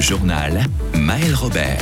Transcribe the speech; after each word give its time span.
Journal 0.00 0.64
Maël 0.94 1.34
Robert. 1.34 1.80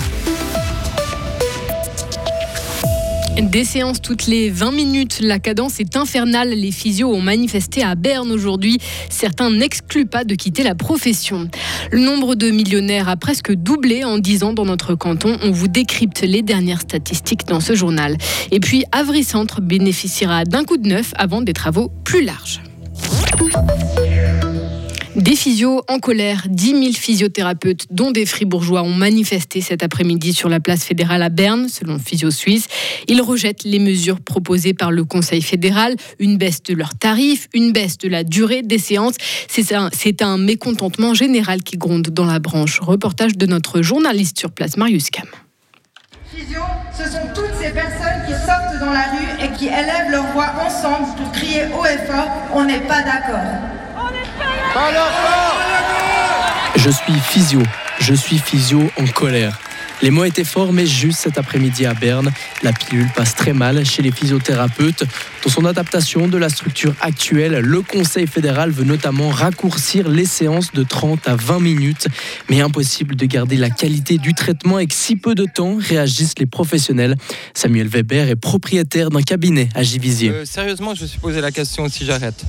Des 3.41 3.65
séances 3.65 4.01
toutes 4.01 4.27
les 4.27 4.49
20 4.49 4.73
minutes. 4.73 5.19
La 5.21 5.39
cadence 5.39 5.81
est 5.81 5.97
infernale. 5.97 6.51
Les 6.51 6.73
physios 6.73 7.13
ont 7.13 7.21
manifesté 7.21 7.83
à 7.83 7.95
Berne 7.95 8.33
aujourd'hui. 8.33 8.79
Certains 9.11 9.51
n'excluent 9.51 10.07
pas 10.07 10.25
de 10.25 10.35
quitter 10.35 10.63
la 10.63 10.75
profession. 10.75 11.49
Le 11.91 12.01
nombre 12.01 12.35
de 12.35 12.51
millionnaires 12.51 13.09
a 13.09 13.17
presque 13.17 13.53
doublé 13.53 14.03
en 14.03 14.19
10 14.19 14.45
ans 14.45 14.53
dans 14.55 14.65
notre 14.65 14.95
canton. 14.95 15.37
On 15.43 15.51
vous 15.51 15.69
décrypte 15.69 16.23
les 16.23 16.43
dernières 16.43 16.81
statistiques 16.81 17.47
dans 17.47 17.61
ce 17.61 17.75
journal. 17.75 18.17
Et 18.51 18.61
puis, 18.61 18.85
Avry 18.93 19.25
Centre 19.25 19.61
bénéficiera 19.61 20.45
d'un 20.45 20.65
coup 20.65 20.79
de 20.79 20.89
neuf 20.89 21.13
avant 21.17 21.43
des 21.43 21.53
travaux 21.53 21.91
plus 22.05 22.25
larges. 22.25 22.63
Des 25.17 25.35
physios 25.35 25.83
en 25.89 25.99
colère, 25.99 26.45
10 26.47 26.69
000 26.73 26.93
physiothérapeutes, 26.93 27.87
dont 27.91 28.11
des 28.11 28.27
fribourgeois, 28.27 28.83
ont 28.83 28.93
manifesté 28.93 29.63
cet 29.63 29.83
après-midi 29.83 30.35
sur 30.35 30.51
la 30.51 30.61
place 30.61 30.85
fédérale 30.85 31.23
à 31.23 31.31
Berne, 31.31 31.71
selon 31.71 31.99
Physio 31.99 32.31
Suisse. 32.31 32.69
Ils 33.09 33.23
rejettent 33.23 33.65
les 33.65 33.79
mesures 33.79 34.21
proposées 34.21 34.75
par 34.75 34.93
le 34.93 35.05
Conseil 35.07 35.41
fédéral, 35.41 35.97
une 36.19 36.37
baisse 36.37 36.63
de 36.63 36.75
leurs 36.75 36.95
tarifs, 36.99 37.49
une 37.55 37.73
baisse 37.73 37.97
de 37.97 38.11
la 38.11 38.25
durée 38.25 38.61
des 38.61 38.79
séances. 38.79 39.15
C'est 39.49 40.23
un, 40.23 40.37
mécontentement 40.37 41.15
général 41.15 41.63
qui 41.63 41.79
gronde 41.79 42.09
dans 42.09 42.27
la 42.27 42.39
branche. 42.39 42.81
Reportage 42.81 43.39
de 43.39 43.47
notre 43.47 43.81
journaliste 43.81 44.39
sur 44.39 44.51
place, 44.51 44.77
Marius 44.77 45.09
Cam. 45.09 45.25
Physio, 46.31 46.61
ce 46.93 47.05
sont 47.05 47.27
toutes 47.35 47.55
ces 47.59 47.71
personnes 47.71 48.23
qui 48.27 48.33
sortent 48.33 48.79
dans 48.81 48.93
la 48.93 49.07
rue 49.13 49.47
et 49.47 49.57
qui 49.57 49.69
élèvent 49.69 50.11
leur 50.11 50.27
voix 50.33 50.53
ensemble 50.61 51.07
pour 51.17 51.33
crier 51.33 51.63
haut 51.75 51.87
et 51.87 52.07
fort 52.07 52.29
On 52.53 52.67
n'est 52.67 52.81
pas 52.81 53.01
d'accord. 53.01 53.86
Je 56.77 56.91
suis 56.91 57.19
physio, 57.19 57.63
je 57.99 58.13
suis 58.13 58.39
physio 58.39 58.91
en 58.99 59.07
colère. 59.07 59.59
Les 60.03 60.11
mots 60.11 60.25
étaient 60.25 60.45
forts, 60.45 60.75
mais 60.75 60.85
juste 60.85 61.21
cet 61.21 61.39
après-midi 61.39 61.87
à 61.87 61.95
Berne, 61.95 62.31
la 62.63 62.75
pilule 62.75 63.09
passe 63.17 63.35
très 63.35 63.55
mal 63.55 63.87
chez 63.87 64.03
les 64.03 64.11
physiothérapeutes. 64.11 65.05
Dans 65.43 65.51
son 65.51 65.65
adaptation 65.65 66.29
de 66.29 66.37
la 66.37 66.51
structure 66.51 66.95
actuelle, 67.01 67.61
le 67.61 67.81
Conseil 67.81 68.27
fédéral 68.27 68.71
veut 68.71 68.85
notamment 68.85 69.31
raccourcir 69.31 70.11
les 70.11 70.27
séances 70.27 70.73
de 70.73 70.83
30 70.83 71.27
à 71.27 71.37
20 71.37 71.61
minutes, 71.61 72.09
mais 72.51 72.61
impossible 72.61 73.17
de 73.17 73.25
garder 73.25 73.57
la 73.57 73.71
qualité 73.71 74.19
du 74.19 74.35
traitement 74.35 74.77
avec 74.77 74.93
si 74.93 75.17
peu 75.17 75.35
de 75.35 75.47
temps, 75.47 75.79
réagissent 75.81 76.39
les 76.39 76.47
professionnels. 76.47 77.17
Samuel 77.55 77.89
Weber 77.89 78.29
est 78.29 78.37
propriétaire 78.37 79.09
d'un 79.09 79.23
cabinet 79.23 79.71
à 79.75 79.83
Givisier. 79.83 80.31
Euh, 80.31 80.45
sérieusement, 80.45 80.95
je 80.95 81.05
me 81.05 81.07
suis 81.07 81.19
posé 81.19 81.41
la 81.41 81.51
question 81.51 81.89
si 81.89 82.05
j'arrête. 82.05 82.45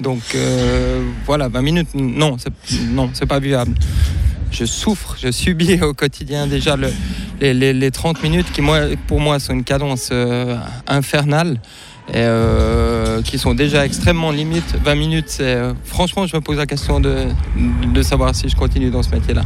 Donc 0.00 0.22
euh, 0.34 1.02
voilà, 1.24 1.48
20 1.48 1.62
minutes, 1.62 1.88
non, 1.94 2.36
c'est, 2.38 2.52
non, 2.88 3.10
c'est 3.12 3.26
pas 3.26 3.38
vivable. 3.38 3.74
Je 4.50 4.64
souffre, 4.64 5.16
je 5.20 5.30
subis 5.30 5.80
au 5.82 5.94
quotidien 5.94 6.46
déjà 6.46 6.76
les, 7.40 7.90
30 7.90 8.22
minutes 8.22 8.52
qui, 8.52 8.62
pour 9.06 9.20
moi, 9.20 9.38
sont 9.38 9.54
une 9.54 9.64
cadence 9.64 10.10
euh, 10.12 10.56
infernale 10.86 11.58
et 12.08 12.16
euh, 12.16 13.22
qui 13.22 13.38
sont 13.38 13.54
déjà 13.54 13.86
extrêmement 13.86 14.30
limites. 14.30 14.76
20 14.84 14.94
minutes, 14.94 15.42
franchement, 15.84 16.26
je 16.26 16.36
me 16.36 16.42
pose 16.42 16.58
la 16.58 16.66
question 16.66 17.00
de, 17.00 17.26
de 17.92 18.02
savoir 18.02 18.34
si 18.34 18.48
je 18.48 18.56
continue 18.56 18.90
dans 18.90 19.02
ce 19.02 19.10
métier-là. 19.10 19.42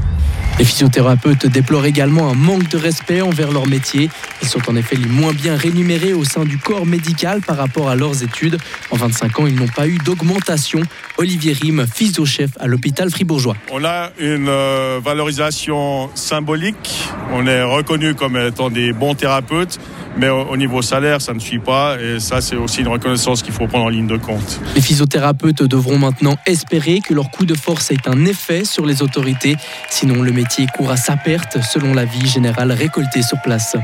Les 0.58 0.64
physiothérapeutes 0.64 1.46
déplorent 1.46 1.84
également 1.84 2.30
un 2.30 2.34
manque 2.34 2.68
de 2.68 2.78
respect 2.78 3.20
envers 3.20 3.52
leur 3.52 3.66
métier. 3.66 4.08
Ils 4.40 4.48
sont 4.48 4.70
en 4.70 4.76
effet 4.76 4.96
les 4.96 5.06
moins 5.06 5.34
bien 5.34 5.54
rémunérés 5.54 6.14
au 6.14 6.24
sein 6.24 6.46
du 6.46 6.56
corps 6.56 6.86
médical 6.86 7.42
par 7.42 7.58
rapport 7.58 7.90
à 7.90 7.94
leurs 7.94 8.22
études. 8.22 8.56
En 8.90 8.96
25 8.96 9.40
ans, 9.40 9.46
ils 9.46 9.54
n'ont 9.54 9.68
pas 9.68 9.86
eu 9.86 9.98
d'augmentation. 9.98 10.80
Olivier 11.18 11.52
Rime, 11.52 11.86
physio-chef 11.86 12.52
à 12.58 12.66
l'hôpital 12.68 13.10
fribourgeois. 13.10 13.56
On 13.70 13.84
a 13.84 14.12
une 14.18 14.48
euh, 14.48 14.98
valorisation 15.04 16.08
symbolique. 16.14 17.02
On 17.32 17.46
est 17.46 17.62
reconnu 17.62 18.14
comme 18.14 18.38
étant 18.38 18.70
des 18.70 18.94
bons 18.94 19.14
thérapeutes. 19.14 19.78
Mais 20.18 20.30
au 20.30 20.56
niveau 20.56 20.80
salaire, 20.80 21.20
ça 21.20 21.34
ne 21.34 21.38
suit 21.38 21.58
pas. 21.58 21.98
Et 22.00 22.20
ça, 22.20 22.40
c'est 22.40 22.56
aussi 22.56 22.80
une 22.80 22.88
reconnaissance 22.88 23.42
qu'il 23.42 23.52
faut 23.52 23.66
prendre 23.66 23.84
en 23.84 23.88
ligne 23.90 24.06
de 24.06 24.16
compte. 24.16 24.60
Les 24.74 24.80
physiothérapeutes 24.80 25.62
devront 25.62 25.98
maintenant 25.98 26.38
espérer 26.46 27.00
que 27.06 27.12
leur 27.12 27.30
coup 27.30 27.44
de 27.44 27.54
force 27.54 27.90
ait 27.90 27.98
un 28.06 28.24
effet 28.24 28.64
sur 28.64 28.86
les 28.86 29.02
autorités. 29.02 29.56
Sinon, 29.90 30.22
le 30.22 30.32
métier 30.32 30.45
court 30.72 30.90
à 30.90 30.96
sa 30.96 31.16
perte, 31.16 31.60
selon 31.62 31.92
l'avis 31.92 32.26
général 32.26 32.72
récolté 32.72 33.22
sur 33.22 33.40
place. 33.42 33.76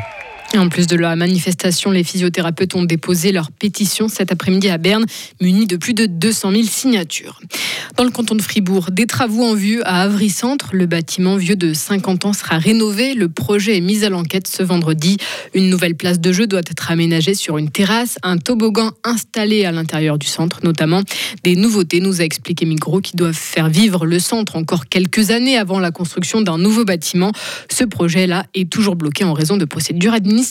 En 0.58 0.68
plus 0.68 0.86
de 0.86 0.96
la 0.96 1.16
manifestation, 1.16 1.90
les 1.90 2.04
physiothérapeutes 2.04 2.74
ont 2.74 2.84
déposé 2.84 3.32
leur 3.32 3.50
pétition 3.50 4.08
cet 4.08 4.32
après-midi 4.32 4.68
à 4.68 4.76
Berne, 4.76 5.06
munis 5.40 5.66
de 5.66 5.76
plus 5.76 5.94
de 5.94 6.04
200 6.04 6.50
000 6.50 6.62
signatures. 6.64 7.40
Dans 7.96 8.04
le 8.04 8.10
canton 8.10 8.34
de 8.34 8.42
Fribourg, 8.42 8.90
des 8.90 9.06
travaux 9.06 9.42
en 9.44 9.54
vue 9.54 9.80
à 9.82 10.02
Avry 10.02 10.28
Centre. 10.28 10.70
Le 10.72 10.84
bâtiment 10.84 11.36
vieux 11.36 11.56
de 11.56 11.72
50 11.72 12.26
ans 12.26 12.32
sera 12.34 12.58
rénové. 12.58 13.14
Le 13.14 13.28
projet 13.30 13.78
est 13.78 13.80
mis 13.80 14.04
à 14.04 14.10
l'enquête 14.10 14.46
ce 14.46 14.62
vendredi. 14.62 15.16
Une 15.54 15.70
nouvelle 15.70 15.94
place 15.94 16.20
de 16.20 16.32
jeu 16.32 16.46
doit 16.46 16.60
être 16.60 16.90
aménagée 16.90 17.34
sur 17.34 17.56
une 17.56 17.70
terrasse, 17.70 18.18
un 18.22 18.36
toboggan 18.36 18.90
installé 19.04 19.64
à 19.64 19.72
l'intérieur 19.72 20.18
du 20.18 20.26
centre, 20.26 20.60
notamment 20.64 21.02
des 21.44 21.56
nouveautés, 21.56 22.00
nous 22.00 22.20
a 22.20 22.24
expliqué 22.24 22.66
Migros, 22.66 23.00
qui 23.00 23.16
doivent 23.16 23.32
faire 23.32 23.70
vivre 23.70 24.04
le 24.04 24.18
centre 24.18 24.56
encore 24.56 24.86
quelques 24.88 25.30
années 25.30 25.56
avant 25.56 25.80
la 25.80 25.90
construction 25.90 26.42
d'un 26.42 26.58
nouveau 26.58 26.84
bâtiment. 26.84 27.32
Ce 27.70 27.84
projet-là 27.84 28.44
est 28.54 28.70
toujours 28.70 28.96
bloqué 28.96 29.24
en 29.24 29.32
raison 29.32 29.56
de 29.56 29.64
procédures 29.64 30.12
administratives 30.12 30.41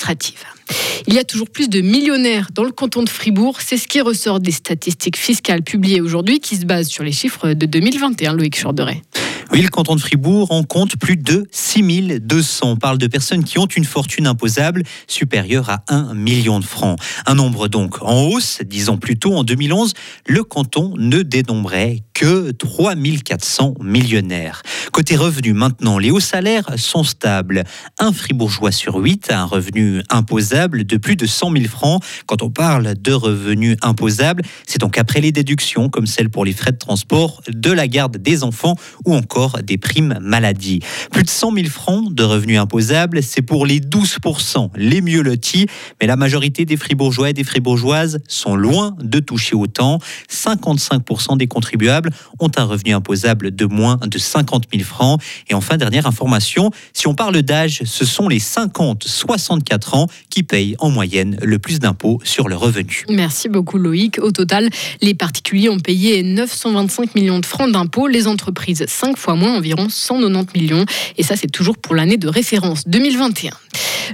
il 1.07 1.13
y 1.13 1.19
a 1.19 1.23
toujours 1.23 1.49
plus 1.49 1.69
de 1.69 1.81
millionnaires 1.81 2.49
dans 2.53 2.63
le 2.63 2.71
canton 2.71 3.03
de 3.03 3.09
Fribourg. 3.09 3.59
C'est 3.61 3.77
ce 3.77 3.87
qui 3.87 4.01
ressort 4.01 4.39
des 4.39 4.51
statistiques 4.51 5.17
fiscales 5.17 5.63
publiées 5.63 6.01
aujourd'hui 6.01 6.39
qui 6.39 6.55
se 6.55 6.65
basent 6.65 6.87
sur 6.87 7.03
les 7.03 7.11
chiffres 7.11 7.53
de 7.53 7.65
2021, 7.65 8.33
Loïc 8.33 8.61
Chorderet. 8.61 9.01
Oui, 9.53 9.61
le 9.61 9.67
canton 9.67 9.95
de 9.95 9.99
Fribourg 9.99 10.49
en 10.53 10.63
compte 10.63 10.95
plus 10.95 11.17
de 11.17 11.45
6200. 11.51 12.71
On 12.71 12.75
parle 12.77 12.97
de 12.97 13.07
personnes 13.07 13.43
qui 13.43 13.59
ont 13.59 13.65
une 13.65 13.83
fortune 13.83 14.25
imposable 14.25 14.83
supérieure 15.07 15.69
à 15.69 15.83
1 15.89 16.13
million 16.13 16.61
de 16.61 16.63
francs. 16.63 16.97
Un 17.25 17.35
nombre 17.35 17.67
donc 17.67 18.01
en 18.01 18.27
hausse. 18.27 18.61
Disons 18.65 18.95
plutôt 18.95 19.35
en 19.35 19.43
2011, 19.43 19.93
le 20.25 20.45
canton 20.45 20.93
ne 20.97 21.21
dénombrait 21.21 22.03
que 22.13 22.51
3400 22.51 23.73
millionnaires. 23.81 24.61
Côté 24.93 25.17
revenus 25.17 25.55
maintenant, 25.55 25.97
les 25.97 26.11
hauts 26.11 26.21
salaires 26.21 26.69
sont 26.77 27.03
stables. 27.03 27.65
Un 27.99 28.13
fribourgeois 28.13 28.71
sur 28.71 28.95
huit 28.95 29.31
a 29.31 29.41
un 29.41 29.45
revenu 29.45 30.01
imposable 30.09 30.85
de 30.85 30.95
plus 30.95 31.17
de 31.17 31.25
100 31.25 31.51
000 31.51 31.65
francs. 31.65 32.01
Quand 32.25 32.41
on 32.41 32.51
parle 32.51 32.93
de 32.97 33.11
revenus 33.11 33.75
imposables, 33.81 34.43
c'est 34.65 34.79
donc 34.79 34.97
après 34.97 35.19
les 35.19 35.33
déductions 35.33 35.89
comme 35.89 36.05
celles 36.05 36.29
pour 36.29 36.45
les 36.45 36.53
frais 36.53 36.71
de 36.71 36.77
transport, 36.77 37.41
de 37.49 37.71
la 37.71 37.89
garde 37.89 38.15
des 38.15 38.43
enfants 38.43 38.75
ou 39.03 39.13
encore 39.13 39.40
des 39.63 39.77
primes 39.77 40.17
maladie. 40.21 40.79
Plus 41.11 41.23
de 41.23 41.29
100 41.29 41.53
000 41.53 41.67
francs 41.67 42.13
de 42.13 42.23
revenus 42.23 42.59
imposables, 42.59 43.23
c'est 43.23 43.41
pour 43.41 43.65
les 43.65 43.79
12% 43.79 44.69
les 44.75 45.01
mieux 45.01 45.21
lotis, 45.21 45.67
mais 45.99 46.07
la 46.07 46.15
majorité 46.15 46.65
des 46.65 46.77
fribourgeois 46.77 47.29
et 47.29 47.33
des 47.33 47.43
fribourgeoises 47.43 48.19
sont 48.27 48.55
loin 48.55 48.95
de 49.01 49.19
toucher 49.19 49.55
autant. 49.55 49.99
55% 50.29 51.37
des 51.37 51.47
contribuables 51.47 52.11
ont 52.39 52.51
un 52.57 52.63
revenu 52.63 52.93
imposable 52.93 53.55
de 53.55 53.65
moins 53.65 53.99
de 54.05 54.17
50 54.17 54.65
000 54.71 54.83
francs. 54.83 55.21
Et 55.49 55.53
enfin, 55.53 55.77
dernière 55.77 56.07
information, 56.07 56.71
si 56.93 57.07
on 57.07 57.13
parle 57.13 57.41
d'âge, 57.41 57.81
ce 57.85 58.05
sont 58.05 58.27
les 58.27 58.39
50-64 58.39 59.95
ans 59.95 60.07
qui 60.29 60.43
payent 60.43 60.75
en 60.79 60.89
moyenne 60.89 61.37
le 61.41 61.59
plus 61.59 61.79
d'impôts 61.79 62.19
sur 62.23 62.47
le 62.47 62.55
revenu. 62.55 63.05
Merci 63.09 63.49
beaucoup 63.49 63.77
Loïc. 63.77 64.19
Au 64.19 64.31
total, 64.31 64.69
les 65.01 65.13
particuliers 65.13 65.69
ont 65.69 65.79
payé 65.79 66.23
925 66.23 67.15
millions 67.15 67.39
de 67.39 67.45
francs 67.45 67.71
d'impôts, 67.71 68.07
les 68.07 68.27
entreprises 68.27 68.83
5 68.87 69.17
fois 69.17 69.30
moins, 69.35 69.55
environ 69.55 69.87
190 69.89 70.59
millions. 70.59 70.85
Et 71.17 71.23
ça, 71.23 71.35
c'est 71.35 71.51
toujours 71.51 71.77
pour 71.77 71.95
l'année 71.95 72.17
de 72.17 72.27
référence 72.27 72.87
2021. 72.87 73.51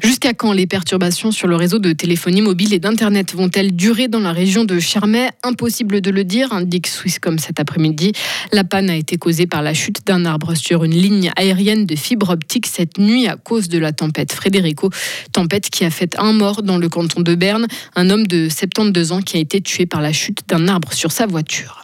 Jusqu'à 0.04 0.34
quand 0.34 0.54
les 0.54 0.68
perturbations 0.68 1.32
sur 1.32 1.48
le 1.48 1.56
réseau 1.56 1.80
de 1.80 1.92
téléphonie 1.92 2.42
mobile 2.42 2.74
et 2.74 2.80
d'Internet 2.80 3.34
vont-elles 3.34 3.76
durer 3.76 4.08
dans 4.08 4.20
la 4.20 4.32
région 4.32 4.64
de 4.64 4.80
Charmey? 4.80 5.30
Impossible 5.44 6.02
de 6.02 6.12
le 6.12 6.24
dire, 6.24 6.54
indique 6.54 6.88
Swisscom 6.88 7.40
cet 7.40 7.60
après-midi. 7.60 8.12
La 8.52 8.64
panne 8.64 8.90
a 8.90 8.96
été 8.96 9.18
causée 9.18 9.48
par 9.48 9.62
la 9.62 9.74
chute 9.74 10.06
d'un 10.06 10.26
arbre 10.26 10.56
sur 10.56 10.84
une 10.84 10.94
ligne 10.94 11.32
aérienne 11.36 11.86
de 11.86 11.96
fibre 11.96 12.30
optique 12.30 12.68
cette 12.68 13.00
nuit 13.00 13.28
à 13.28 13.38
cause 13.38 13.70
de 13.70 13.80
la 13.80 13.92
tempête 13.92 14.34
Frédérico. 14.34 14.92
Tempête 15.32 15.70
qui 15.70 15.84
a 15.84 15.90
fait 15.90 16.16
un 16.20 16.34
mort 16.34 16.62
dans 16.62 16.78
le 16.78 16.90
canton 16.90 17.22
de 17.22 17.36
Berne, 17.36 17.68
un 17.96 18.10
homme 18.10 18.28
de 18.28 18.50
72 18.50 19.12
ans 19.12 19.22
qui 19.22 19.38
a 19.38 19.40
été 19.40 19.62
tué 19.62 19.86
par 19.86 20.02
la 20.02 20.14
chute 20.14 20.42
d'un 20.48 20.68
arbre 20.68 20.94
sur 20.94 21.12
sa 21.12 21.26
voiture. 21.26 21.82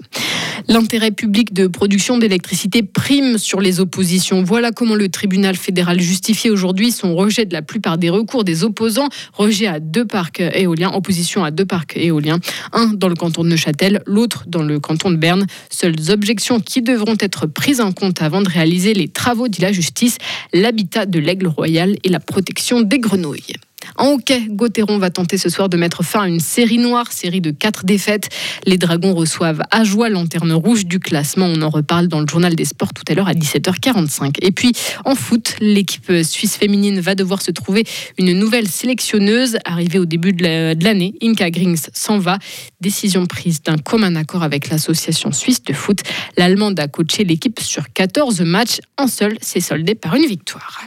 L'intérêt 0.67 1.11
public 1.11 1.53
de 1.53 1.67
production 1.67 2.17
d'électricité 2.17 2.83
prime 2.83 3.37
sur 3.37 3.59
les 3.59 3.79
oppositions. 3.81 4.43
Voilà 4.43 4.71
comment 4.71 4.95
le 4.95 5.09
tribunal 5.09 5.55
fédéral 5.55 5.99
justifie 5.99 6.49
aujourd'hui 6.49 6.91
son 6.91 7.15
rejet 7.15 7.45
de 7.45 7.53
la 7.53 7.61
plupart 7.61 7.97
des 7.97 8.09
recours 8.09 8.43
des 8.45 8.63
opposants. 8.63 9.09
Rejet 9.33 9.67
à 9.67 9.79
deux 9.79 10.05
parcs 10.05 10.39
éoliens, 10.39 10.91
opposition 10.93 11.43
à 11.43 11.51
deux 11.51 11.65
parcs 11.65 11.97
éoliens. 11.97 12.39
Un 12.71 12.87
dans 12.87 13.09
le 13.09 13.15
canton 13.15 13.43
de 13.43 13.49
Neuchâtel, 13.49 14.01
l'autre 14.05 14.45
dans 14.47 14.63
le 14.63 14.79
canton 14.79 15.11
de 15.11 15.17
Berne. 15.17 15.45
Seules 15.69 16.09
objections 16.09 16.59
qui 16.61 16.81
devront 16.81 17.17
être 17.19 17.45
prises 17.45 17.81
en 17.81 17.91
compte 17.91 18.21
avant 18.21 18.41
de 18.41 18.49
réaliser 18.49 18.93
les 18.93 19.09
travaux, 19.09 19.49
dit 19.49 19.61
la 19.61 19.73
justice, 19.73 20.17
l'habitat 20.53 21.05
de 21.05 21.19
l'aigle 21.19 21.47
royal 21.47 21.97
et 22.03 22.09
la 22.09 22.19
protection 22.19 22.81
des 22.81 22.99
grenouilles. 22.99 23.53
En 23.97 24.13
hockey, 24.13 24.47
Gauthieron 24.49 24.97
va 24.97 25.09
tenter 25.09 25.37
ce 25.37 25.49
soir 25.49 25.69
de 25.69 25.77
mettre 25.77 26.03
fin 26.03 26.21
à 26.23 26.27
une 26.27 26.39
série 26.39 26.77
noire, 26.77 27.11
série 27.11 27.41
de 27.41 27.51
quatre 27.51 27.85
défaites. 27.85 28.29
Les 28.65 28.77
Dragons 28.77 29.13
reçoivent 29.13 29.61
à 29.71 29.83
joie 29.83 30.09
lanterne 30.09 30.51
rouge 30.53 30.85
du 30.85 30.99
classement. 30.99 31.45
On 31.45 31.61
en 31.61 31.69
reparle 31.69 32.07
dans 32.07 32.19
le 32.19 32.27
journal 32.27 32.55
des 32.55 32.65
sports 32.65 32.93
tout 32.93 33.03
à 33.07 33.13
l'heure 33.13 33.27
à 33.27 33.33
17h45. 33.33 34.37
Et 34.41 34.51
puis 34.51 34.73
en 35.05 35.15
foot, 35.15 35.55
l'équipe 35.59 36.11
suisse 36.23 36.57
féminine 36.57 36.99
va 36.99 37.15
devoir 37.15 37.41
se 37.41 37.51
trouver 37.51 37.83
une 38.17 38.33
nouvelle 38.33 38.67
sélectionneuse. 38.67 39.57
Arrivée 39.65 39.99
au 39.99 40.05
début 40.05 40.33
de 40.33 40.43
l'année, 40.83 41.13
Inka 41.21 41.51
Grings 41.51 41.87
s'en 41.93 42.17
va. 42.17 42.37
Décision 42.81 43.25
prise 43.25 43.61
d'un 43.61 43.77
commun 43.77 44.15
accord 44.15 44.43
avec 44.43 44.69
l'association 44.69 45.31
suisse 45.31 45.63
de 45.63 45.73
foot. 45.73 45.99
L'Allemande 46.37 46.79
a 46.79 46.87
coaché 46.87 47.23
l'équipe 47.23 47.59
sur 47.59 47.91
14 47.93 48.41
matchs. 48.41 48.79
En 48.97 49.07
seul, 49.07 49.37
s'est 49.41 49.59
soldé 49.59 49.95
par 49.95 50.15
une 50.15 50.25
victoire. 50.25 50.83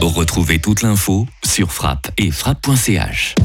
Retrouvez 0.00 0.58
toute 0.58 0.82
l'info 0.82 1.26
sur 1.54 1.70
frappe 1.70 2.10
et 2.18 2.32
frappe.ch. 2.32 3.36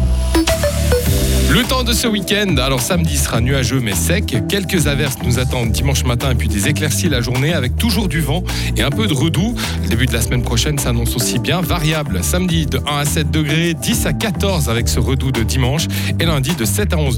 Le 1.52 1.64
temps 1.64 1.84
de 1.84 1.94
ce 1.94 2.08
week-end, 2.08 2.58
alors 2.58 2.80
samedi 2.80 3.18
sera 3.18 3.42
nuageux 3.42 3.80
mais 3.80 3.96
sec. 3.96 4.36
Quelques 4.48 4.86
averses 4.86 5.18
nous 5.24 5.40
attendent 5.40 5.72
dimanche 5.72 6.04
matin 6.04 6.30
et 6.30 6.36
puis 6.36 6.48
des 6.48 6.68
éclaircies 6.68 7.10
la 7.10 7.22
journée 7.22 7.54
avec 7.54 7.76
toujours 7.76 8.08
du 8.08 8.22
vent 8.22 8.44
et 8.78 8.84
un 8.84 8.92
peu 8.92 9.08
de 9.08 9.14
redoux. 9.14 9.56
Le 9.82 9.90
début 9.90 10.06
de 10.06 10.14
la 10.14 10.22
semaine 10.22 10.44
prochaine 10.44 10.78
s'annonce 10.78 11.16
aussi 11.16 11.40
bien 11.40 11.62
variable. 11.62 12.24
Samedi 12.24 12.68
de 12.68 12.78
1 12.78 12.98
à 13.00 13.06
7 13.06 13.32
degrés, 13.32 13.74
10 13.74 14.06
à 14.06 14.14
14 14.14 14.70
avec 14.70 14.88
ce 14.88 15.00
redoux 15.00 15.32
de 15.32 15.42
dimanche 15.42 15.88
et 16.20 16.26
lundi 16.26 16.54
de 16.54 16.66
7 16.66 16.94
à 16.94 16.98
11 16.98 17.18